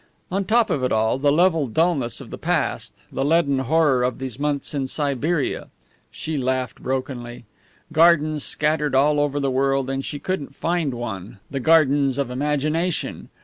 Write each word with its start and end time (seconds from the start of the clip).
On 0.31 0.43
top 0.45 0.71
of 0.71 0.83
all, 0.91 1.19
the 1.19 1.31
level 1.31 1.67
dullness 1.67 2.19
of 2.21 2.31
the 2.31 2.37
past, 2.39 3.03
the 3.11 3.23
leaden 3.23 3.59
horror 3.59 4.01
of 4.03 4.17
these 4.17 4.39
months 4.39 4.73
in 4.73 4.87
Siberia. 4.87 5.67
She 6.09 6.39
laughed 6.39 6.81
brokenly. 6.81 7.45
Gardens 7.93 8.43
scattered 8.43 8.95
all 8.95 9.19
over 9.19 9.39
the 9.39 9.51
world, 9.51 9.91
and 9.91 10.03
she 10.03 10.17
couldn't 10.17 10.55
find 10.55 10.95
one 10.95 11.37
the 11.51 11.59
gardens 11.59 12.17
of 12.17 12.31
imagination! 12.31 13.29